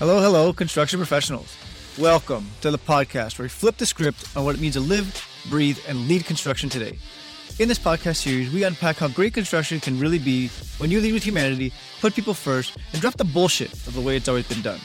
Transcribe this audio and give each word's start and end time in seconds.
Hello, 0.00 0.18
hello, 0.18 0.50
construction 0.54 0.98
professionals. 0.98 1.54
Welcome 1.98 2.46
to 2.62 2.70
the 2.70 2.78
podcast 2.78 3.38
where 3.38 3.44
we 3.44 3.50
flip 3.50 3.76
the 3.76 3.84
script 3.84 4.34
on 4.34 4.46
what 4.46 4.54
it 4.54 4.60
means 4.62 4.72
to 4.72 4.80
live, 4.80 5.14
breathe, 5.50 5.78
and 5.86 6.08
lead 6.08 6.24
construction 6.24 6.70
today. 6.70 6.98
In 7.58 7.68
this 7.68 7.78
podcast 7.78 8.16
series, 8.16 8.50
we 8.50 8.64
unpack 8.64 8.96
how 8.96 9.08
great 9.08 9.34
construction 9.34 9.78
can 9.78 10.00
really 10.00 10.18
be 10.18 10.48
when 10.78 10.90
you 10.90 11.02
lead 11.02 11.12
with 11.12 11.22
humanity, 11.22 11.70
put 12.00 12.14
people 12.14 12.32
first, 12.32 12.78
and 12.94 13.02
drop 13.02 13.18
the 13.18 13.26
bullshit 13.26 13.74
of 13.74 13.92
the 13.92 14.00
way 14.00 14.16
it's 14.16 14.26
always 14.26 14.48
been 14.48 14.62
done. 14.62 14.80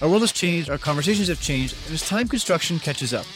Our 0.00 0.08
world 0.08 0.22
has 0.22 0.32
changed, 0.32 0.70
our 0.70 0.78
conversations 0.78 1.28
have 1.28 1.42
changed, 1.42 1.76
and 1.84 1.92
it's 1.92 2.08
time 2.08 2.26
construction 2.26 2.78
catches 2.78 3.12
up. 3.12 3.26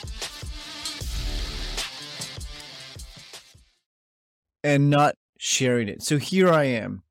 And 4.62 4.88
not 4.88 5.16
sharing 5.36 5.88
it. 5.88 6.02
So 6.02 6.16
here 6.16 6.50
I 6.50 6.64
am 6.64 7.02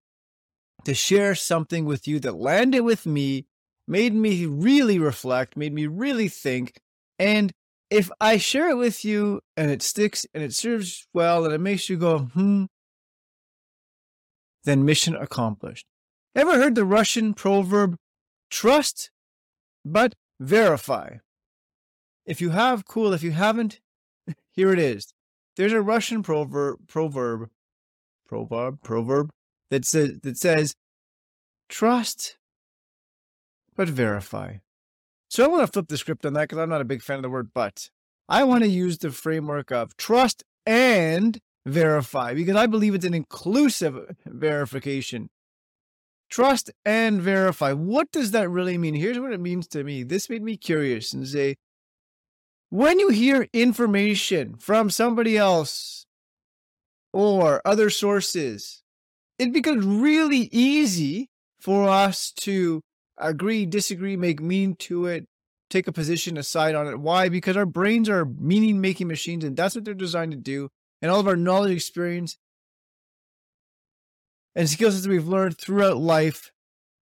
to 0.86 0.96
share 0.96 1.36
something 1.36 1.86
with 1.86 2.08
you 2.08 2.20
that 2.22 2.34
landed 2.34 2.82
with 2.82 3.06
me, 3.06 3.46
made 3.88 4.14
me 4.14 4.46
really 4.46 5.00
reflect, 5.00 5.58
made 5.58 5.74
me 5.74 5.88
really 5.88 6.28
think. 6.28 6.80
And 7.20 7.52
if 7.90 8.10
I 8.20 8.38
share 8.38 8.70
it 8.70 8.78
with 8.78 9.06
you 9.06 9.42
and 9.56 9.70
it 9.70 9.82
sticks 9.82 10.26
and 10.34 10.44
it 10.44 10.54
serves 10.54 11.08
well 11.14 11.46
and 11.46 11.54
it 11.54 11.62
makes 11.62 11.90
you 11.90 11.98
go, 11.98 12.20
hmm, 12.20 12.66
then 14.64 14.86
mission 14.86 15.16
accomplished. 15.16 15.86
Ever 16.36 16.56
heard 16.56 16.76
the 16.76 16.86
Russian 16.86 17.34
proverb, 17.34 17.96
trust 18.50 19.12
but 19.86 20.16
verify? 20.40 21.18
If 22.26 22.42
you 22.42 22.52
have, 22.52 22.86
cool. 22.86 23.14
If 23.14 23.22
you 23.22 23.32
haven't, 23.32 23.80
here 24.52 24.72
it 24.72 24.80
is. 24.80 25.14
There's 25.56 25.74
a 25.74 25.82
Russian 25.82 26.24
proverb, 26.24 26.88
proverb, 26.88 27.50
proverb, 28.26 28.82
proverb 28.82 29.30
that 29.70 29.86
says 29.86 30.20
that 30.24 30.38
says, 30.38 30.74
trust 31.70 32.38
but 33.76 33.90
verify. 33.90 34.58
So 35.30 35.44
I 35.44 35.48
want 35.48 35.66
to 35.66 35.72
flip 35.72 35.88
the 35.88 35.98
script 35.98 36.26
on 36.26 36.34
that 36.34 36.42
because 36.42 36.60
I'm 36.60 36.70
not 36.70 36.82
a 36.82 36.86
big 36.86 37.02
fan 37.02 37.18
of 37.18 37.24
the 37.24 37.30
word 37.30 37.50
but. 37.54 37.90
I 38.30 38.44
want 38.44 38.64
to 38.64 38.70
use 38.70 38.98
the 38.98 39.12
framework 39.12 39.72
of 39.72 39.98
trust 39.98 40.44
and 40.66 41.40
verify 41.66 42.34
because 42.34 42.56
I 42.56 42.68
believe 42.68 42.94
it's 42.94 43.06
an 43.06 43.14
inclusive 43.14 44.16
verification. 44.26 45.30
Trust 46.30 46.72
and 46.86 47.22
verify. 47.22 47.74
What 47.74 48.12
does 48.12 48.32
that 48.32 48.50
really 48.50 48.78
mean? 48.78 48.96
Here's 48.96 49.20
what 49.20 49.34
it 49.34 49.40
means 49.40 49.68
to 49.70 49.84
me. 49.84 50.04
This 50.04 50.30
made 50.30 50.42
me 50.42 50.58
curious 50.58 51.14
and 51.14 51.28
say, 51.28 51.56
when 52.70 52.98
you 53.00 53.10
hear 53.10 53.48
information 53.54 54.56
from 54.56 54.90
somebody 54.90 55.38
else 55.38 56.06
or 57.12 57.62
other 57.66 57.92
sources, 57.92 58.82
it 59.38 59.54
becomes 59.54 59.86
really 59.86 60.50
easy 60.52 61.30
for 61.60 61.88
us 61.88 62.32
to 62.32 62.82
agree, 63.18 63.66
disagree, 63.66 64.16
make 64.18 64.42
meaning 64.42 64.76
to 64.78 65.06
it, 65.06 65.28
take 65.70 65.88
a 65.88 65.92
position 65.92 66.38
aside 66.38 66.76
on 66.76 66.88
it. 66.88 67.00
Why? 67.00 67.30
Because 67.30 67.58
our 67.58 67.66
brains 67.66 68.10
are 68.10 68.26
meaning 68.26 68.82
making 68.82 69.08
machines, 69.08 69.44
and 69.44 69.56
that's 69.56 69.76
what 69.76 69.86
they're 69.86 69.94
designed 69.94 70.32
to 70.32 70.38
do. 70.38 70.70
And 71.02 71.12
all 71.12 71.20
of 71.20 71.28
our 71.28 71.36
knowledge, 71.36 71.74
experience, 71.74 72.38
and 74.56 74.70
skills 74.70 75.02
that 75.02 75.10
we've 75.10 75.28
learned 75.28 75.58
throughout 75.58 75.98
life 75.98 76.52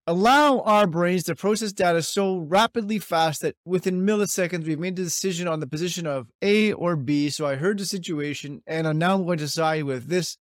allow 0.07 0.59
our 0.61 0.87
brains 0.87 1.23
to 1.23 1.35
process 1.35 1.71
data 1.71 2.01
so 2.01 2.37
rapidly 2.37 2.97
fast 2.99 3.41
that 3.41 3.55
within 3.65 4.05
milliseconds 4.05 4.65
we've 4.65 4.79
made 4.79 4.95
the 4.95 5.03
decision 5.03 5.47
on 5.47 5.59
the 5.59 5.67
position 5.67 6.07
of 6.07 6.27
A 6.41 6.73
or 6.73 6.95
B. 6.95 7.29
So 7.29 7.45
I 7.45 7.55
heard 7.55 7.77
the 7.77 7.85
situation 7.85 8.63
and 8.65 8.87
I'm 8.87 8.97
now 8.97 9.17
going 9.17 9.37
to 9.37 9.47
side 9.47 9.83
with 9.83 10.07
this 10.07 10.37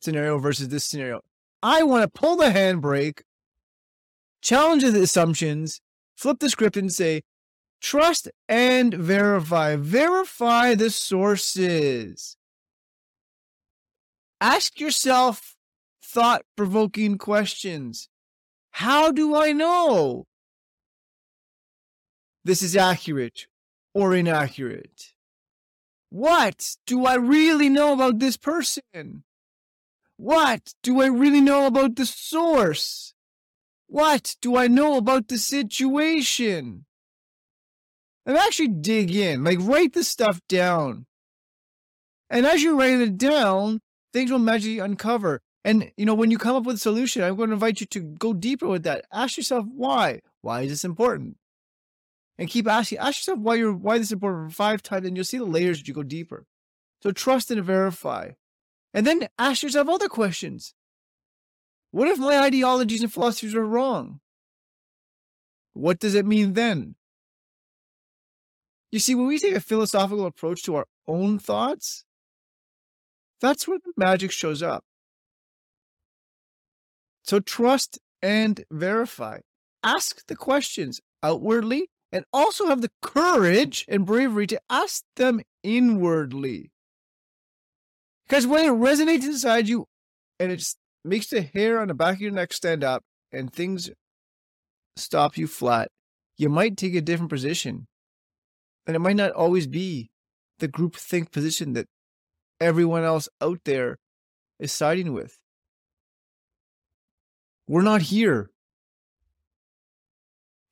scenario 0.00 0.38
versus 0.38 0.68
this 0.68 0.84
scenario. 0.84 1.20
I 1.62 1.82
want 1.84 2.02
to 2.02 2.20
pull 2.20 2.36
the 2.36 2.46
handbrake, 2.46 3.22
challenge 4.46 4.84
the 4.84 5.02
assumptions, 5.02 5.80
flip 6.16 6.38
the 6.38 6.48
script 6.48 6.76
and 6.76 6.92
say, 6.92 7.22
trust 7.80 8.28
and 8.48 8.94
verify. 8.94 9.74
Verify 9.74 10.76
the 10.76 10.88
sources. 10.88 12.36
Ask 14.40 14.78
yourself 14.78 15.56
thought 16.00 16.42
provoking 16.56 17.18
questions. 17.18 18.08
How 18.70 19.10
do 19.10 19.34
I 19.34 19.50
know 19.50 20.26
this 22.44 22.62
is 22.62 22.76
accurate 22.76 23.48
or 23.94 24.14
inaccurate? 24.14 25.14
What 26.10 26.76
do 26.86 27.04
I 27.04 27.16
really 27.16 27.68
know 27.68 27.94
about 27.94 28.20
this 28.20 28.36
person? 28.36 29.24
What 30.16 30.72
do 30.84 31.00
I 31.00 31.06
really 31.06 31.40
know 31.40 31.66
about 31.66 31.96
the 31.96 32.06
source? 32.06 33.15
What 33.86 34.36
do 34.40 34.56
I 34.56 34.68
know 34.68 34.96
about 34.96 35.28
the 35.28 35.38
situation? 35.38 36.84
And 38.24 38.36
actually 38.36 38.68
dig 38.68 39.14
in, 39.14 39.44
like 39.44 39.58
write 39.60 39.92
the 39.92 40.02
stuff 40.02 40.40
down. 40.48 41.06
And 42.28 42.44
as 42.44 42.62
you 42.62 42.78
write 42.78 43.00
it 43.00 43.16
down, 43.16 43.80
things 44.12 44.32
will 44.32 44.40
magically 44.40 44.80
uncover. 44.80 45.42
And 45.64 45.92
you 45.96 46.04
know, 46.04 46.14
when 46.14 46.30
you 46.30 46.38
come 46.38 46.56
up 46.56 46.64
with 46.64 46.76
a 46.76 46.80
solution, 46.80 47.22
I'm 47.22 47.36
going 47.36 47.50
to 47.50 47.54
invite 47.54 47.80
you 47.80 47.86
to 47.86 48.00
go 48.00 48.32
deeper 48.32 48.66
with 48.66 48.82
that. 48.82 49.04
Ask 49.12 49.36
yourself 49.36 49.66
why. 49.72 50.20
Why 50.42 50.62
is 50.62 50.70
this 50.70 50.84
important? 50.84 51.36
And 52.38 52.48
keep 52.48 52.68
asking. 52.68 52.98
Ask 52.98 53.20
yourself 53.20 53.38
why 53.38 53.54
you're 53.54 53.72
why 53.72 53.98
this 53.98 54.08
is 54.08 54.12
important 54.12 54.52
five 54.52 54.82
times, 54.82 55.06
and 55.06 55.16
you'll 55.16 55.24
see 55.24 55.38
the 55.38 55.44
layers 55.44 55.80
as 55.80 55.88
you 55.88 55.94
go 55.94 56.02
deeper. 56.02 56.46
So 57.02 57.12
trust 57.12 57.50
and 57.50 57.64
verify. 57.64 58.30
And 58.92 59.06
then 59.06 59.28
ask 59.38 59.62
yourself 59.62 59.88
other 59.88 60.08
questions. 60.08 60.74
What 61.96 62.08
if 62.08 62.18
my 62.18 62.40
ideologies 62.40 63.00
and 63.00 63.10
philosophies 63.10 63.54
are 63.54 63.64
wrong? 63.64 64.20
What 65.72 65.98
does 65.98 66.14
it 66.14 66.26
mean 66.26 66.52
then? 66.52 66.94
You 68.92 68.98
see, 68.98 69.14
when 69.14 69.28
we 69.28 69.38
take 69.38 69.54
a 69.54 69.60
philosophical 69.60 70.26
approach 70.26 70.62
to 70.64 70.74
our 70.74 70.86
own 71.08 71.38
thoughts, 71.38 72.04
that's 73.40 73.66
where 73.66 73.78
the 73.78 73.94
magic 73.96 74.30
shows 74.30 74.62
up. 74.62 74.84
So 77.22 77.40
trust 77.40 77.98
and 78.20 78.62
verify. 78.70 79.38
Ask 79.82 80.26
the 80.26 80.36
questions 80.36 81.00
outwardly 81.22 81.88
and 82.12 82.26
also 82.30 82.66
have 82.66 82.82
the 82.82 82.92
courage 83.00 83.86
and 83.88 84.04
bravery 84.04 84.46
to 84.48 84.60
ask 84.68 85.02
them 85.16 85.40
inwardly. 85.62 86.72
Because 88.28 88.46
when 88.46 88.66
it 88.66 88.78
resonates 88.78 89.24
inside 89.24 89.66
you 89.66 89.86
and 90.38 90.52
it 90.52 90.60
makes 91.06 91.28
the 91.28 91.42
hair 91.42 91.80
on 91.80 91.88
the 91.88 91.94
back 91.94 92.16
of 92.16 92.20
your 92.20 92.30
neck 92.30 92.52
stand 92.52 92.82
up 92.82 93.04
and 93.32 93.52
things 93.52 93.90
stop 94.96 95.36
you 95.36 95.46
flat, 95.46 95.90
you 96.36 96.48
might 96.48 96.76
take 96.76 96.94
a 96.94 97.00
different 97.00 97.30
position. 97.30 97.86
And 98.86 98.94
it 98.94 99.00
might 99.00 99.16
not 99.16 99.32
always 99.32 99.66
be 99.66 100.10
the 100.58 100.68
group 100.68 100.96
think 100.96 101.32
position 101.32 101.72
that 101.74 101.86
everyone 102.60 103.04
else 103.04 103.28
out 103.40 103.60
there 103.64 103.98
is 104.58 104.72
siding 104.72 105.12
with. 105.12 105.38
We're 107.68 107.82
not 107.82 108.02
here 108.02 108.50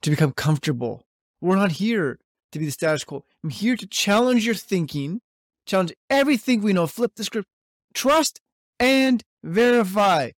to 0.03 0.11
become 0.11 0.33
comfortable. 0.33 1.07
We're 1.41 1.57
not 1.57 1.73
here 1.73 2.19
to 2.53 2.59
be 2.59 2.67
the 2.67 2.71
status 2.71 3.05
quo. 3.05 3.25
I'm 3.43 3.51
here 3.51 3.77
to 3.77 3.87
challenge 3.87 4.47
your 4.47 4.55
thinking, 4.55 5.21
challenge 5.67 5.93
everything 6.09 6.63
we 6.63 6.73
know, 6.73 6.87
flip 6.87 7.13
the 7.17 7.25
script, 7.25 7.49
trust 7.95 8.41
and 8.79 9.23
verify. 9.43 10.31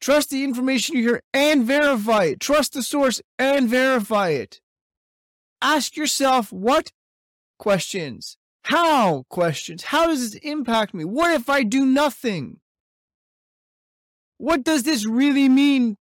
Trust 0.00 0.30
the 0.30 0.44
information 0.44 0.96
you 0.96 1.02
hear 1.02 1.22
and 1.32 1.64
verify 1.64 2.24
it. 2.24 2.40
Trust 2.40 2.74
the 2.74 2.82
source 2.82 3.20
and 3.38 3.68
verify 3.68 4.30
it. 4.30 4.60
Ask 5.60 5.96
yourself 5.96 6.52
what 6.52 6.92
questions? 7.58 8.36
How 8.62 9.24
questions? 9.28 9.84
How 9.84 10.06
does 10.06 10.32
this 10.32 10.40
impact 10.42 10.94
me? 10.94 11.04
What 11.04 11.32
if 11.32 11.48
I 11.48 11.62
do 11.62 11.84
nothing? 11.84 12.60
What 14.36 14.62
does 14.62 14.84
this 14.84 15.04
really 15.04 15.48
mean 15.48 15.96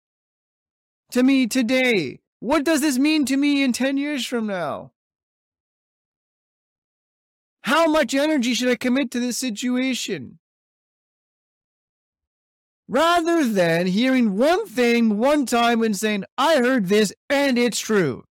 to 1.12 1.22
me 1.22 1.46
today? 1.46 2.20
What 2.40 2.64
does 2.64 2.82
this 2.82 2.98
mean 2.98 3.24
to 3.26 3.36
me 3.36 3.62
in 3.62 3.72
10 3.72 3.96
years 3.96 4.26
from 4.26 4.46
now? 4.46 4.92
How 7.62 7.88
much 7.88 8.14
energy 8.14 8.52
should 8.54 8.68
I 8.68 8.76
commit 8.76 9.10
to 9.12 9.20
this 9.20 9.38
situation? 9.38 10.38
Rather 12.88 13.44
than 13.44 13.86
hearing 13.86 14.36
one 14.36 14.66
thing 14.66 15.18
one 15.18 15.44
time 15.44 15.82
and 15.82 15.96
saying, 15.96 16.24
I 16.38 16.58
heard 16.58 16.86
this 16.86 17.12
and 17.28 17.58
it's 17.58 17.80
true. 17.80 18.24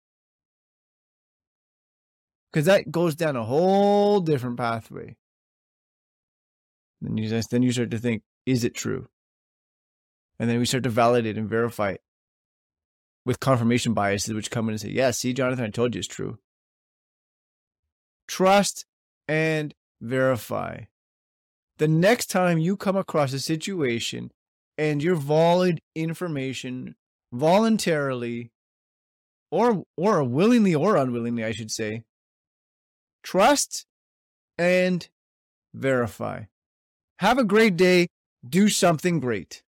Because 2.51 2.65
that 2.67 2.89
goes 2.89 3.15
down 3.15 3.35
a 3.35 3.43
whole 3.43 4.21
different 4.21 4.57
pathway. 4.57 5.17
Then 7.01 7.17
you, 7.17 7.41
then 7.51 7.63
you 7.63 7.71
start 7.73 7.91
to 7.91 7.97
think, 7.97 8.23
is 8.45 8.63
it 8.63 8.73
true? 8.73 9.07
And 10.39 10.49
then 10.49 10.59
we 10.59 10.65
start 10.65 10.83
to 10.83 10.89
validate 10.89 11.37
and 11.37 11.49
verify 11.49 11.91
it 11.91 12.01
with 13.25 13.39
confirmation 13.39 13.93
biases, 13.93 14.33
which 14.33 14.51
come 14.51 14.69
in 14.69 14.73
and 14.73 14.81
say, 14.81 14.89
yeah, 14.89 15.11
see, 15.11 15.33
Jonathan, 15.33 15.65
I 15.65 15.69
told 15.69 15.95
you 15.95 15.99
it's 15.99 16.07
true. 16.07 16.37
Trust 18.27 18.85
and 19.27 19.73
verify. 19.99 20.81
The 21.77 21.87
next 21.87 22.27
time 22.27 22.57
you 22.57 22.77
come 22.77 22.95
across 22.95 23.33
a 23.33 23.39
situation 23.39 24.31
and 24.77 25.01
you're 25.01 25.15
volleyed 25.15 25.79
information 25.95 26.95
voluntarily 27.31 28.51
or 29.51 29.83
or 29.97 30.23
willingly 30.23 30.75
or 30.75 30.95
unwillingly, 30.97 31.43
I 31.43 31.51
should 31.51 31.71
say. 31.71 32.03
Trust 33.23 33.85
and 34.57 35.07
verify. 35.73 36.43
Have 37.19 37.37
a 37.37 37.43
great 37.43 37.77
day. 37.77 38.07
Do 38.47 38.69
something 38.69 39.19
great. 39.19 39.63